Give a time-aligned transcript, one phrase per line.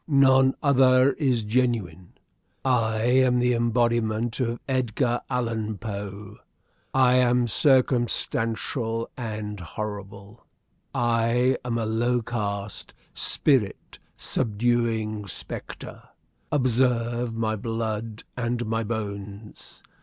[0.07, 2.13] "None other is genuine.
[2.65, 6.39] I am the embodiment of Edgar Allan Poe.
[6.91, 10.47] I am circumstantial and horrible.
[10.91, 16.01] I am a low caste, spirit subduing spectre.
[16.51, 19.83] Observe my blood and my bones.